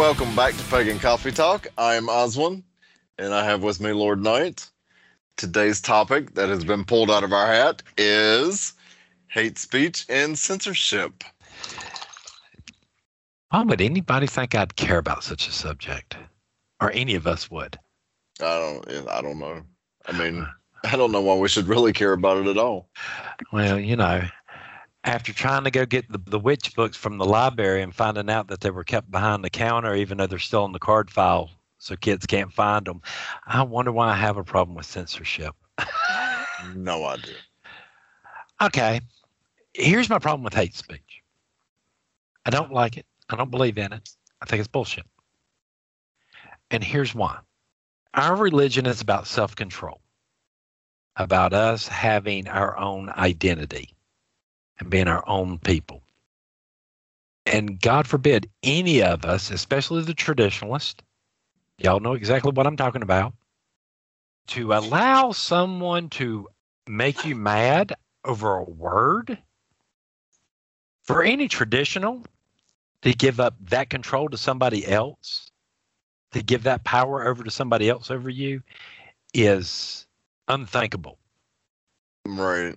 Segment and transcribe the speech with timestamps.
[0.00, 1.68] Welcome back to Pagan Coffee Talk.
[1.76, 2.62] I am Oswin,
[3.18, 4.66] and I have with me Lord Knight.
[5.36, 8.72] Today's topic that has been pulled out of our hat is
[9.28, 11.22] hate speech and censorship.
[13.50, 16.16] Why would anybody think I'd care about such a subject?
[16.80, 17.78] Or any of us would?
[18.40, 19.06] I don't.
[19.06, 19.60] I don't know.
[20.06, 20.46] I mean,
[20.82, 22.88] I don't know why we should really care about it at all.
[23.52, 24.22] Well, you know,
[25.04, 28.48] after trying to go get the, the witch books from the library and finding out
[28.48, 31.50] that they were kept behind the counter, even though they're still in the card file,
[31.78, 33.00] so kids can't find them,
[33.46, 35.54] I wonder why I have a problem with censorship.
[36.76, 37.34] no idea.
[38.60, 39.00] Okay,
[39.72, 41.22] here's my problem with hate speech.
[42.44, 43.06] I don't like it.
[43.30, 44.10] I don't believe in it.
[44.42, 45.06] I think it's bullshit.
[46.70, 47.38] And here's why.
[48.12, 50.00] Our religion is about self control,
[51.16, 53.94] about us having our own identity
[54.80, 56.02] and being our own people.
[57.46, 60.96] And God forbid any of us, especially the traditionalist,
[61.78, 63.32] y'all know exactly what I'm talking about,
[64.48, 66.48] to allow someone to
[66.88, 69.38] make you mad over a word.
[71.04, 72.24] For any traditional
[73.02, 75.50] to give up that control to somebody else
[76.32, 78.62] to give that power over to somebody else over you
[79.34, 80.06] is
[80.48, 81.18] unthinkable.
[82.26, 82.76] Right.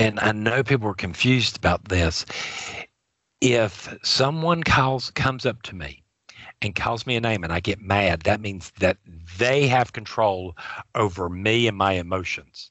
[0.00, 2.24] And I know people are confused about this.
[3.42, 6.02] If someone calls comes up to me
[6.62, 8.96] and calls me a name and I get mad, that means that
[9.36, 10.56] they have control
[10.94, 12.70] over me and my emotions.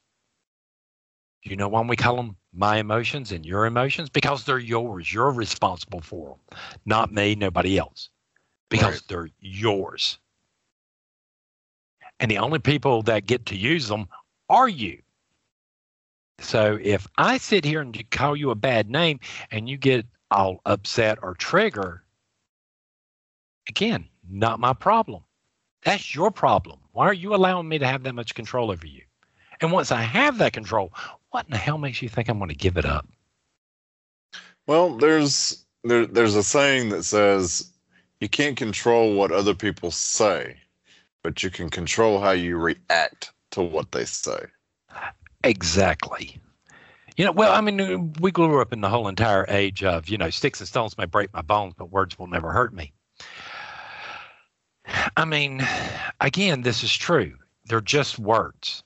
[1.43, 4.09] You know why we call them my emotions and your emotions?
[4.09, 5.13] Because they're yours.
[5.13, 8.09] You're responsible for them, not me, nobody else
[8.69, 9.03] because right.
[9.07, 10.17] they're yours.
[12.19, 14.07] And the only people that get to use them
[14.49, 15.03] are you.
[16.41, 19.19] So if I sit here and call you a bad name
[19.51, 22.03] and you get all upset or trigger,
[23.67, 25.23] again, not my problem.
[25.83, 26.79] That's your problem.
[26.91, 29.03] Why are you allowing me to have that much control over you?
[29.61, 30.93] And once I have that control,
[31.31, 33.07] what in the hell makes you think I'm going to give it up?
[34.67, 37.71] Well, there's there, there's a saying that says
[38.19, 40.57] you can't control what other people say,
[41.23, 44.45] but you can control how you react to what they say.
[45.43, 46.39] Exactly.
[47.17, 50.17] You know, well, I mean, we grew up in the whole entire age of, you
[50.17, 52.93] know, sticks and stones may break my bones, but words will never hurt me.
[55.17, 55.65] I mean,
[56.19, 57.37] again, this is true.
[57.65, 58.83] They're just words.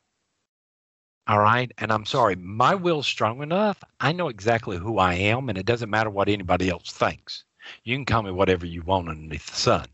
[1.27, 1.71] All right.
[1.77, 3.83] And I'm sorry, my will's strong enough.
[3.99, 7.45] I know exactly who I am, and it doesn't matter what anybody else thinks.
[7.83, 9.87] You can call me whatever you want underneath the sun.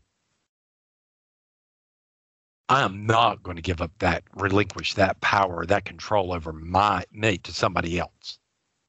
[2.70, 7.04] I am not going to give up that, relinquish that power, that control over my
[7.12, 8.38] me to somebody else.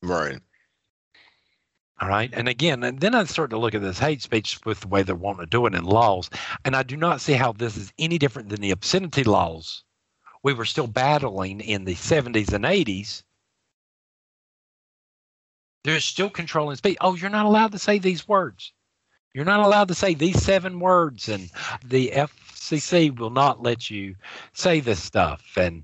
[0.02, 0.40] Right.
[2.00, 2.30] All right.
[2.34, 5.04] And again, and then I start to look at this hate speech with the way
[5.04, 6.30] they're wanting to do it in laws.
[6.64, 9.84] And I do not see how this is any different than the obscenity laws
[10.44, 13.24] we were still battling in the 70s and 80s
[15.84, 16.98] they're still controlling speech.
[17.02, 18.72] Oh, you're not allowed to say these words.
[19.34, 21.50] You're not allowed to say these seven words, and
[21.84, 22.12] the
[22.62, 24.16] FCC will not let you
[24.54, 25.58] say this stuff.
[25.58, 25.84] And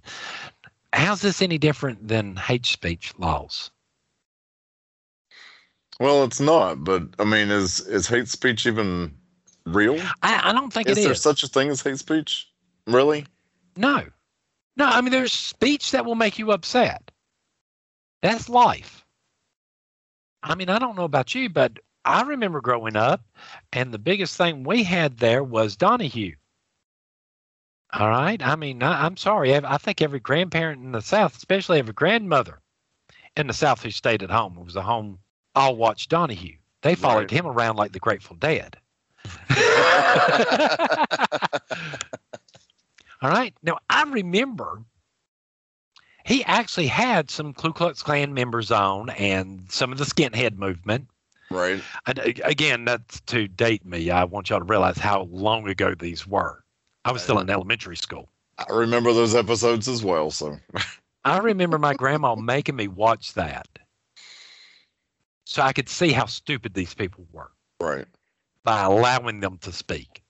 [0.93, 3.71] how's this any different than hate speech laws?
[5.99, 6.83] Well, it's not.
[6.83, 9.11] But I mean, is is hate speech even
[9.65, 9.99] real?
[10.21, 10.97] I, I don't think it is.
[10.99, 11.21] is it there is.
[11.21, 12.47] such a thing as hate speech?
[12.85, 13.25] Really?
[13.75, 14.05] No,
[14.75, 14.85] no.
[14.85, 17.09] I mean, there's speech that will make you upset.
[18.21, 19.03] That's life.
[20.43, 23.21] I mean, I don't know about you, but I remember growing up,
[23.73, 26.35] and the biggest thing we had there was Donahue.
[27.97, 28.41] All right.
[28.45, 29.55] I mean, I, am sorry.
[29.55, 32.59] I think every grandparent in the South, especially every grandmother
[33.35, 35.17] in the South who stayed at home, it was a home
[35.55, 36.57] all watch Donahue.
[36.83, 37.31] They followed right.
[37.31, 38.77] him around like the Grateful Dead.
[43.21, 43.55] all right.
[43.63, 44.83] Now, I remember
[46.23, 51.07] he actually had some Ku Klux Klan members on and some of the skinhead movement.
[51.49, 51.81] Right.
[52.05, 54.11] And again, that's to date me.
[54.11, 56.63] I want y'all to realize how long ago these were.
[57.07, 58.27] I was still in elementary school.
[58.57, 60.29] I remember those episodes as well.
[60.29, 60.57] So
[61.23, 63.69] I remember my grandma making me watch that
[65.45, 67.49] so I could see how stupid these people were.
[67.79, 68.07] Right.
[68.65, 70.21] By allowing them to speak.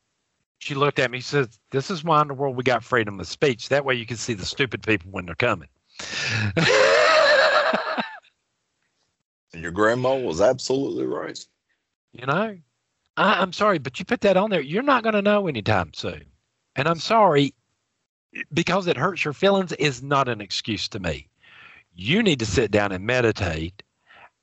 [0.59, 3.19] She looked at me, she said, This is why in the world we got freedom
[3.19, 3.69] of speech.
[3.69, 5.69] That way you can see the stupid people when they're coming.
[9.51, 11.43] and your grandma was absolutely right.
[12.11, 12.55] You know,
[13.17, 15.91] I, am sorry, but you put that on there, you're not going to know anytime
[15.95, 16.23] soon.
[16.77, 17.53] And I'm sorry,
[18.53, 21.27] because it hurts your feelings is not an excuse to me.
[21.95, 23.81] You need to sit down and meditate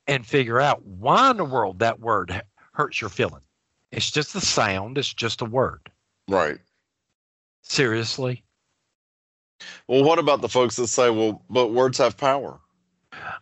[0.09, 2.43] and figure out why in the world that word
[2.73, 3.43] hurts your feeling.
[3.93, 4.99] It's just the sound.
[4.99, 5.91] It's just a word.
[6.29, 6.59] Right.
[7.63, 8.43] Seriously.
[9.87, 12.59] Well, what about the folks that say, well, but words have power?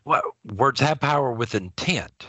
[0.04, 2.26] Well, words have power with intent.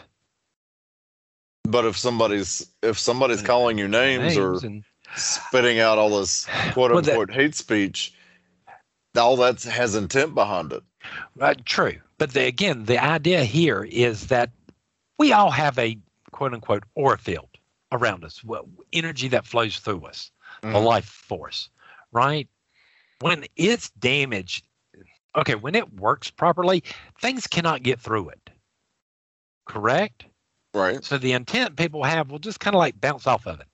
[1.66, 4.84] But if somebody's if somebody's calling you names, or and
[5.16, 8.14] spitting out all this quote Well, that- unquote hate speech,
[9.18, 10.84] all that has intent behind it.
[11.40, 12.00] Uh, true.
[12.18, 14.50] But the, again, the idea here is that
[15.20, 15.98] we all have a
[16.32, 17.50] quote unquote aura field
[17.92, 20.32] around us, well, energy that flows through us,
[20.62, 20.84] the Mhm.
[20.86, 21.70] life force,
[22.12, 22.48] right?
[23.20, 24.66] When it's damaged,
[25.36, 26.84] okay, when it works properly,
[27.22, 28.50] things cannot get through it.
[29.66, 30.26] Correct?
[30.74, 31.04] Right.
[31.04, 33.68] So the intent people have will just kind of like bounce off of it.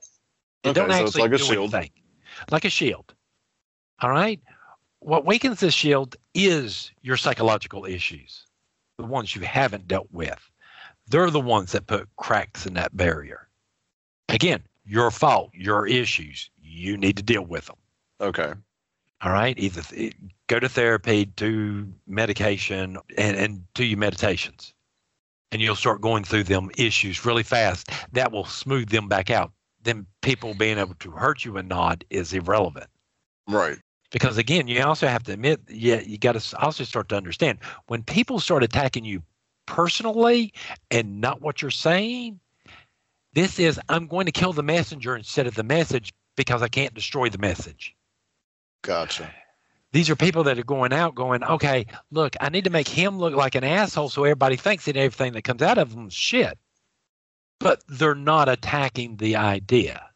[0.64, 1.76] It don't Okay, so it's actually like a do shield.
[1.76, 1.92] anything.
[2.52, 3.14] Like a shield.
[4.02, 4.40] All right.
[5.00, 8.46] What weakens the shield is your psychological issues,
[8.98, 10.50] the ones you haven't dealt with.
[11.08, 13.48] They're the ones that put cracks in that barrier.
[14.28, 16.50] Again, your fault, your issues.
[16.62, 17.78] You need to deal with them.
[18.22, 18.54] Okay.
[19.22, 19.58] All right.
[19.58, 20.14] Either th-
[20.48, 24.74] go to therapy, do medication, and, and do your meditations.
[25.52, 27.90] And you'll start going through them issues really fast.
[28.12, 29.52] That will smooth them back out.
[29.84, 32.88] Then people being able to hurt you and not is irrelevant.
[33.48, 33.78] Right.
[34.12, 37.60] Because again, you also have to admit, yeah, you got to also start to understand
[37.88, 39.22] when people start attacking you
[39.68, 40.54] personally
[40.90, 42.40] and not what you're saying,
[43.34, 46.94] this is I'm going to kill the messenger instead of the message because I can't
[46.94, 47.96] destroy the message
[48.82, 49.32] Gotcha.
[49.92, 53.18] these are people that are going out going, okay, look, I need to make him
[53.20, 56.14] look like an asshole so everybody thinks that everything that comes out of him is
[56.14, 56.58] shit.
[57.60, 60.10] But they're not attacking the idea.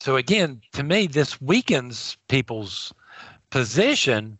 [0.00, 2.92] So again, to me, this weakens people's
[3.50, 4.38] position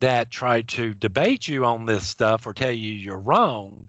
[0.00, 3.88] that try to debate you on this stuff or tell you you're wrong.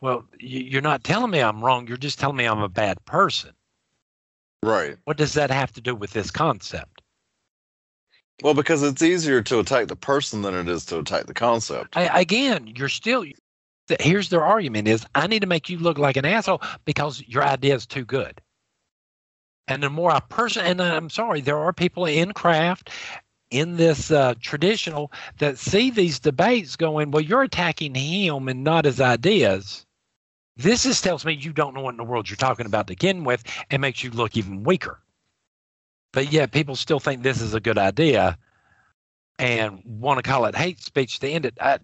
[0.00, 1.86] Well, you- you're not telling me I'm wrong.
[1.88, 3.52] You're just telling me I'm a bad person.
[4.62, 4.96] Right.
[5.04, 7.02] What does that have to do with this concept?
[8.42, 11.96] Well, because it's easier to attack the person than it is to attack the concept.
[11.96, 13.24] I, again, you're still.
[14.00, 17.44] Here's their argument: is I need to make you look like an asshole because your
[17.44, 18.40] idea is too good.
[19.68, 22.90] And the more I person, and I'm sorry, there are people in craft,
[23.50, 28.84] in this uh, traditional that see these debates going, well, you're attacking him and not
[28.84, 29.86] his ideas.
[30.56, 32.92] This just tells me you don't know what in the world you're talking about to
[32.92, 35.00] begin with, and makes you look even weaker.
[36.12, 38.38] But yet, people still think this is a good idea,
[39.38, 41.58] and want to call it hate speech to end it.
[41.60, 41.78] I,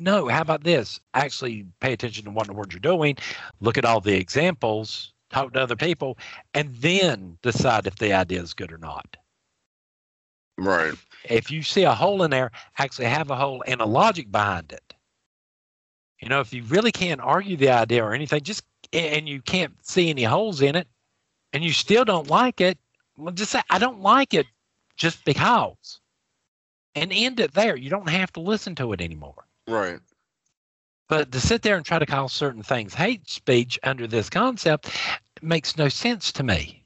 [0.00, 1.00] no, how about this?
[1.14, 3.16] Actually, pay attention to what in the world you're doing.
[3.60, 5.12] Look at all the examples.
[5.30, 6.16] Talk to other people,
[6.52, 9.16] and then decide if the idea is good or not.
[10.56, 10.94] Right.
[11.24, 14.70] If you see a hole in there, actually have a hole and a logic behind
[14.70, 14.94] it.
[16.20, 19.74] You know, if you really can't argue the idea or anything, just and you can't
[19.84, 20.86] see any holes in it,
[21.52, 22.78] and you still don't like it,
[23.16, 24.46] well, just say I don't like it,
[24.96, 26.00] just because,
[26.94, 27.76] and end it there.
[27.76, 29.44] You don't have to listen to it anymore.
[29.66, 30.00] Right.
[31.08, 34.90] But to sit there and try to call certain things hate speech under this concept
[35.42, 36.84] makes no sense to me.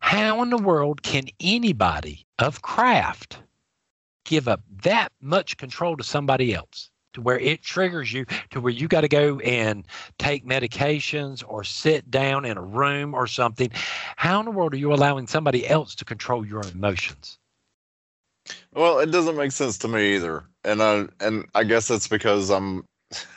[0.00, 3.38] How in the world can anybody of craft
[4.24, 8.72] give up that much control to somebody else to where it triggers you to where
[8.72, 9.86] you got to go and
[10.18, 13.70] take medications or sit down in a room or something?
[14.16, 17.38] How in the world are you allowing somebody else to control your emotions?
[18.74, 22.50] Well, it doesn't make sense to me either, and I and I guess that's because
[22.50, 22.84] I'm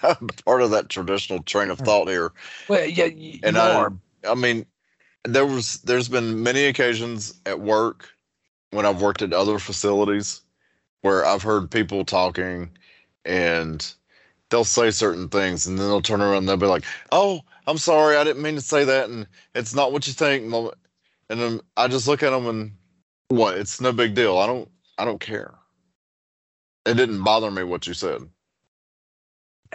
[0.45, 1.85] part of that traditional train of hmm.
[1.85, 2.31] thought here.
[2.67, 3.93] Well, yeah, you, And you I- are.
[4.27, 4.65] I mean,
[5.23, 8.09] there was there's been many occasions at work
[8.71, 10.41] when I've worked at other facilities
[11.01, 12.69] where I've heard people talking
[13.23, 13.93] and
[14.49, 17.77] they'll say certain things and then they'll turn around and they'll be like, "Oh, I'm
[17.77, 20.71] sorry, I didn't mean to say that and it's not what you think." And
[21.29, 22.71] and then I just look at them and
[23.29, 23.57] what?
[23.57, 24.37] It's no big deal.
[24.37, 25.55] I don't I don't care.
[26.85, 28.23] It didn't bother me what you said.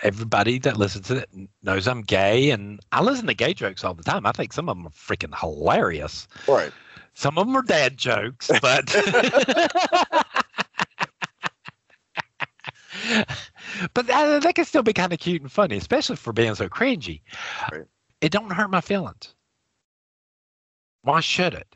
[0.03, 1.31] everybody that listens to it
[1.63, 4.27] knows I'm gay, and I listen to gay jokes all the time.
[4.27, 6.27] I think some of them are freaking hilarious.
[6.49, 6.73] Right.
[7.15, 8.87] Some of them are dad jokes, but
[13.95, 16.69] but that, that can still be kind of cute and funny, especially for being so
[16.69, 17.23] cringy.
[17.71, 17.85] Right.
[18.21, 19.35] It don't hurt my feelings.
[21.03, 21.69] Why should it?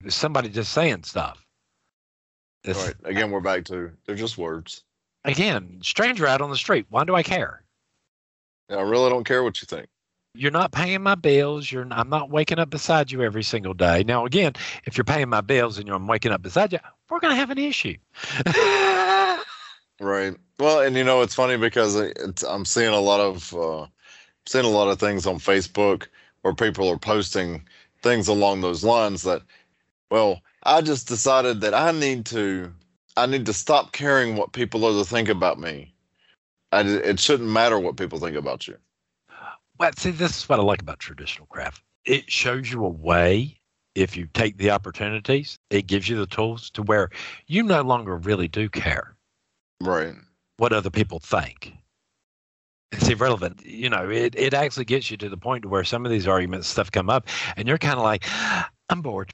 [0.00, 1.41] There's somebody just saying stuff.
[2.64, 2.94] It's- Right.
[3.04, 4.84] Again, we're back to they're just words.
[5.24, 6.86] Again, stranger out on the street.
[6.90, 7.62] Why do I care?
[8.70, 9.88] I really don't care what you think.
[10.34, 11.70] you're not paying my bills.
[11.70, 14.02] You're I'm not waking up beside you every single day.
[14.04, 14.54] Now, again,
[14.84, 16.78] if you're paying my bills and you're I'm waking up beside you,
[17.10, 17.96] we're gonna have an issue.
[20.00, 20.34] Right.
[20.58, 23.86] Well, and you know it's funny because it's, I'm seeing a lot of uh,
[24.46, 26.08] seeing a lot of things on Facebook
[26.40, 27.64] where people are posting
[28.02, 29.42] things along those lines that,
[30.10, 32.72] well, I just decided that I need to,
[33.16, 35.94] I need to stop caring what people other think about me.
[36.70, 38.76] I, it shouldn't matter what people think about you.
[39.78, 41.82] Well, see, this is what I like about traditional craft.
[42.04, 43.58] It shows you a way
[43.94, 47.10] if you take the opportunities, it gives you the tools to where
[47.46, 49.16] you no longer really do care.
[49.80, 50.14] Right.
[50.56, 51.72] What other people think.
[52.92, 53.64] It's irrelevant.
[53.64, 56.68] You know, it, it actually gets you to the point where some of these arguments
[56.68, 57.26] stuff come up
[57.56, 58.24] and you're kind of like,
[58.88, 59.32] I'm bored.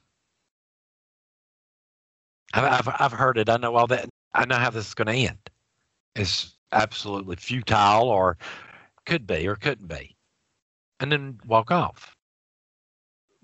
[2.54, 3.48] I've, I've, I've heard it.
[3.48, 4.08] I know all that.
[4.34, 5.50] I know how this is going to end.
[6.14, 8.36] It's absolutely futile or
[9.06, 10.16] could be or couldn't be.
[11.00, 12.16] And then walk off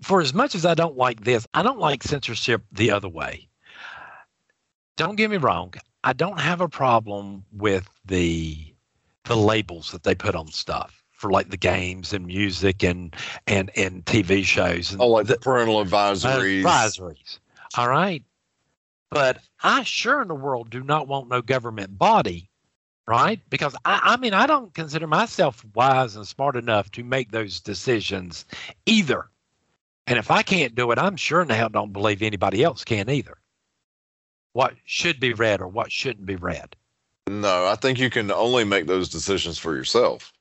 [0.01, 3.47] for as much as I don't like this, I don't like censorship the other way.
[4.97, 5.73] Don't get me wrong.
[6.03, 8.73] I don't have a problem with the
[9.25, 13.15] the labels that they put on stuff for like the games and music and
[13.47, 14.91] and and TV shows.
[14.91, 16.61] And oh, like the parental advisories.
[16.61, 17.39] Advisories.
[17.77, 18.23] All right.
[19.11, 22.49] But I sure in the world do not want no government body,
[23.07, 23.39] right?
[23.49, 27.59] Because I, I mean I don't consider myself wise and smart enough to make those
[27.59, 28.45] decisions
[28.85, 29.29] either.
[30.07, 33.09] And if I can't do it, I'm sure in hell don't believe anybody else can
[33.09, 33.37] either.
[34.53, 36.75] What should be read or what shouldn't be read.
[37.27, 40.31] No, I think you can only make those decisions for yourself.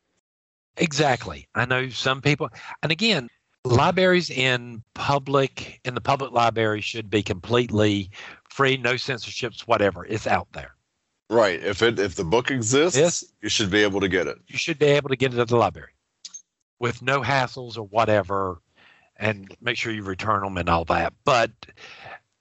[0.77, 1.49] Exactly.
[1.55, 2.51] I know some people,
[2.83, 3.29] and again,
[3.65, 8.11] libraries in public, in the public library should be completely
[8.55, 10.07] free, no censorships, whatever.
[10.07, 10.75] It's out there.
[11.29, 11.61] Right.
[11.63, 13.25] If it if the book exists, yes.
[13.43, 14.39] you should be able to get it.
[14.47, 15.93] You should be able to get it at the library
[16.79, 18.61] with no hassles or whatever
[19.17, 21.13] and make sure you return them and all that.
[21.25, 21.51] But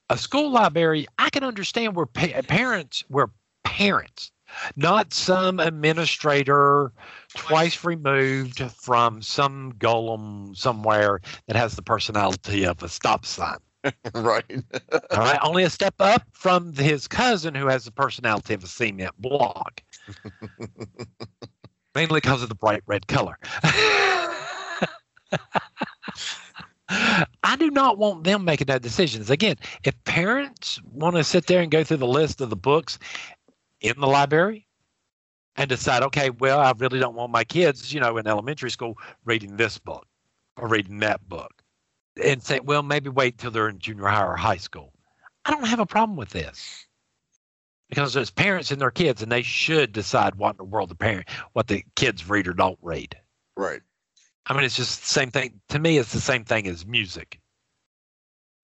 [0.09, 3.29] a school library, I can understand where pa- parents, where
[3.63, 4.31] parents,
[4.75, 6.91] not some administrator
[7.35, 13.57] twice removed from some golem somewhere that has the personality of a stop sign.
[14.13, 14.45] right.
[15.11, 15.39] All right.
[15.43, 19.81] Only a step up from his cousin who has the personality of a cement block.
[21.95, 23.37] Mainly because of the bright red color.
[26.89, 29.29] I do not want them making that decisions.
[29.29, 32.99] Again, if parents want to sit there and go through the list of the books
[33.81, 34.67] in the library
[35.55, 38.97] and decide, okay, well, I really don't want my kids, you know, in elementary school
[39.25, 40.07] reading this book
[40.57, 41.62] or reading that book,
[42.21, 44.93] and say, well, maybe wait till they're in junior high or high school.
[45.45, 46.85] I don't have a problem with this
[47.89, 50.95] because there's parents and their kids, and they should decide what in the world the
[50.95, 53.15] parent, what the kids read or don't read.
[53.57, 53.81] Right.
[54.45, 55.59] I mean, it's just the same thing.
[55.69, 57.39] To me, it's the same thing as music.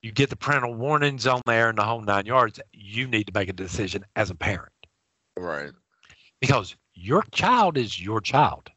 [0.02, 2.60] You get the parental warnings on there and the whole nine yards.
[2.72, 4.72] You need to make a decision as a parent.
[5.38, 5.72] Right.
[6.42, 8.70] Because your child is your child.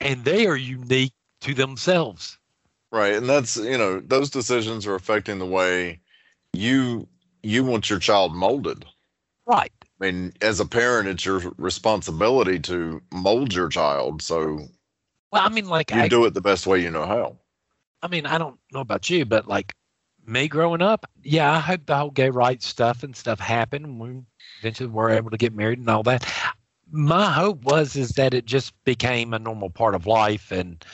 [0.00, 2.38] And they are unique to themselves.
[2.94, 3.14] Right.
[3.14, 5.98] And that's, you know, those decisions are affecting the way
[6.52, 7.08] you
[7.42, 8.84] you want your child molded.
[9.46, 9.72] Right.
[9.82, 14.22] I mean, as a parent, it's your responsibility to mold your child.
[14.22, 14.60] So
[15.32, 17.36] well, I mean, like you I, do it the best way you know how.
[18.00, 19.74] I mean, I don't know about you, but like
[20.24, 23.98] me growing up, yeah, I hope the whole gay rights stuff and stuff happened.
[23.98, 24.22] We
[24.60, 26.32] eventually were able to get married and all that.
[26.92, 30.84] My hope was is that it just became a normal part of life, and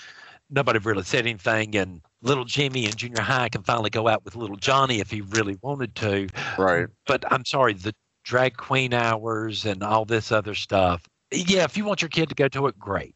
[0.51, 1.77] nobody really said anything.
[1.77, 5.21] And little Jimmy in junior high can finally go out with little Johnny if he
[5.21, 6.29] really wanted to.
[6.59, 6.87] Right.
[7.07, 11.09] But I'm sorry, the drag queen hours and all this other stuff.
[11.33, 13.15] Yeah, if you want your kid to go to it, great.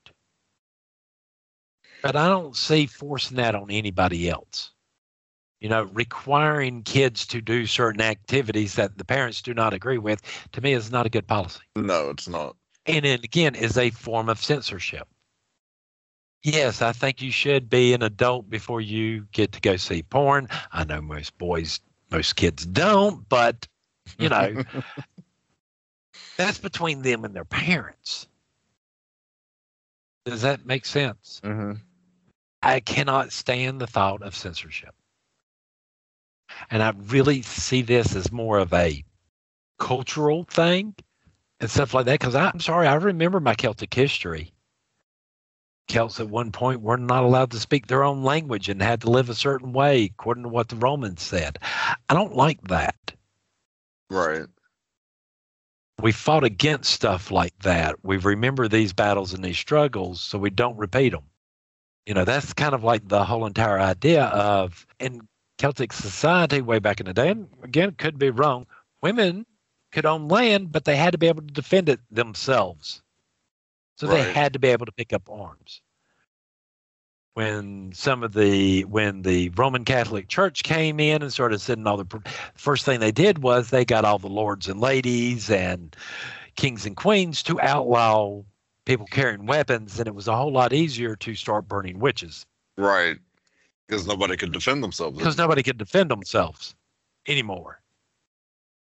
[2.02, 4.70] But I don't see forcing that on anybody else.
[5.60, 10.20] You know, requiring kids to do certain activities that the parents do not agree with,
[10.52, 11.62] to me, is not a good policy.
[11.76, 12.56] No, it's not.
[12.84, 15.08] And it, again, is a form of censorship.
[16.44, 20.46] Yes, I think you should be an adult before you get to go see porn.
[20.72, 23.66] I know most boys, most kids don't, but,
[24.18, 24.62] you know,
[26.36, 28.28] that's between them and their parents.
[30.26, 31.40] Does that make sense?
[31.42, 31.72] Mm-hmm.
[32.62, 34.94] I cannot stand the thought of censorship.
[36.70, 39.02] And I really see this as more of a
[39.78, 40.94] cultural thing
[41.60, 42.20] and stuff like that.
[42.20, 44.53] Because I'm sorry, I remember my Celtic history.
[45.88, 49.10] Celts at one point were not allowed to speak their own language and had to
[49.10, 51.58] live a certain way, according to what the Romans said.
[52.08, 53.12] I don't like that.
[54.10, 54.46] Right.
[56.00, 57.96] We fought against stuff like that.
[58.02, 61.24] We remember these battles and these struggles so we don't repeat them.
[62.06, 65.26] You know, that's kind of like the whole entire idea of in
[65.58, 68.66] Celtic society way back in the day, and again, could be wrong,
[69.00, 69.46] women
[69.92, 73.00] could own land, but they had to be able to defend it themselves.
[74.04, 74.25] So right.
[74.25, 75.80] they had to be able to pick up arms.
[77.34, 81.96] when some of the when the Roman Catholic Church came in and started sending all
[81.96, 82.23] the
[82.54, 85.96] first thing they did was they got all the lords and ladies and
[86.56, 88.42] kings and queens to outlaw
[88.84, 92.46] people carrying weapons, and it was a whole lot easier to start burning witches.
[92.76, 93.16] Right.
[93.88, 95.18] Because nobody could defend themselves.
[95.18, 96.75] Because nobody could defend themselves
[97.26, 97.80] anymore.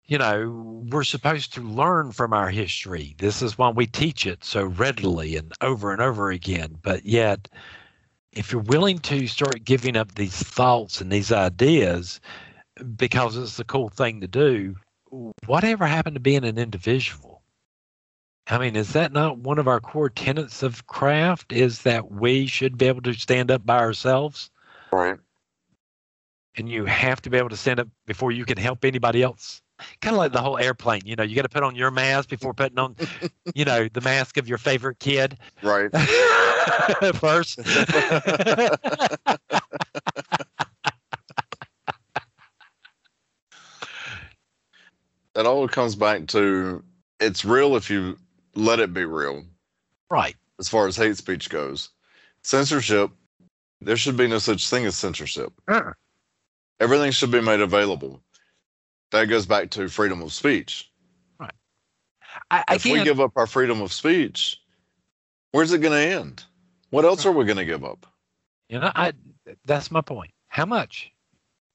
[0.07, 3.15] You know, we're supposed to learn from our history.
[3.17, 6.77] This is why we teach it so readily and over and over again.
[6.83, 7.47] But yet,
[8.31, 12.19] if you're willing to start giving up these thoughts and these ideas
[12.95, 14.75] because it's the cool thing to do,
[15.45, 17.41] whatever happened to being an individual?
[18.47, 21.51] I mean, is that not one of our core tenets of craft?
[21.51, 24.51] Is that we should be able to stand up by ourselves?
[24.91, 25.17] Right.
[26.57, 29.61] And you have to be able to stand up before you can help anybody else.
[30.01, 32.29] Kind of like the whole airplane, you know, you got to put on your mask
[32.29, 32.95] before putting on,
[33.53, 35.37] you know, the mask of your favorite kid.
[35.61, 35.91] Right.
[37.15, 37.59] First.
[45.35, 46.83] it all comes back to
[47.19, 48.17] it's real if you
[48.55, 49.43] let it be real.
[50.09, 50.35] Right.
[50.59, 51.89] As far as hate speech goes,
[52.43, 53.11] censorship,
[53.81, 55.51] there should be no such thing as censorship.
[55.67, 55.93] Uh-uh.
[56.79, 58.21] Everything should be made available.
[59.15, 60.91] That goes back to freedom of speech.
[61.39, 61.53] Right.
[62.51, 64.59] I, I if we give up our freedom of speech,
[65.53, 66.43] where's it going to end?
[66.89, 68.05] What else are we going to give up?
[68.67, 69.13] You know, I
[69.63, 70.31] that's my point.
[70.49, 71.13] How much?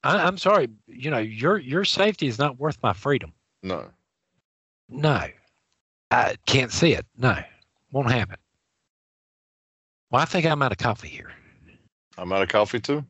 [0.03, 0.69] I, I'm sorry.
[0.85, 3.33] You know, your your safety is not worth my freedom.
[3.63, 3.85] No.
[4.87, 5.25] No.
[6.11, 7.07] I can't see it.
[7.17, 7.39] No.
[7.91, 8.37] Won't happen.
[10.11, 11.31] Well, I think I'm out of coffee here.
[12.19, 13.03] I'm out of coffee too.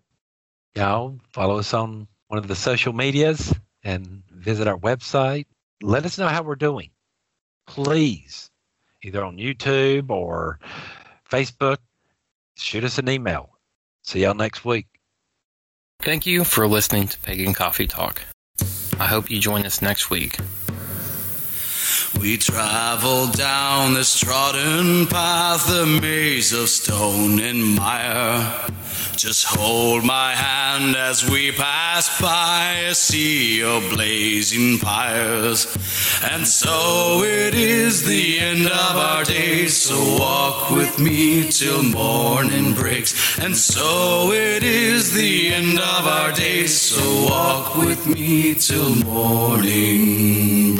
[0.75, 5.45] Y'all follow us on one of the social medias and visit our website.
[5.81, 6.91] Let us know how we're doing.
[7.67, 8.51] Please,
[9.01, 10.59] either on YouTube or
[11.29, 11.77] Facebook,
[12.55, 13.57] shoot us an email.
[14.03, 14.87] See y'all next week.
[16.01, 18.21] Thank you for listening to Pagan Coffee Talk.
[18.99, 20.37] I hope you join us next week.
[22.19, 28.71] We travel down this trodden path, a maze of stone and mire.
[29.15, 35.65] Just hold my hand as we pass by a sea of blazing fires.
[36.31, 42.73] And so it is the end of our days, so walk with me till morning
[42.73, 43.39] breaks.
[43.39, 50.79] And so it is the end of our days, so walk with me till morning